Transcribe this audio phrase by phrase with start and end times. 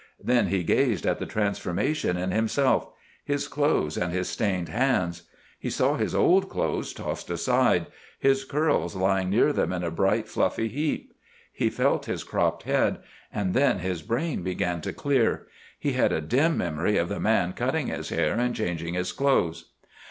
[0.23, 5.29] Then he gazed at the transformation in himself—his clothes and his stained hands.
[5.59, 7.85] He saw his old clothes tossed aside,
[8.19, 11.13] his curls lying near them in a bright, fluffy heap.
[11.53, 12.97] He felt his cropped head.
[13.31, 15.45] And then his brain began to clear.
[15.77, 19.65] He had a dim memory of the man cutting his hair and changing his clothes.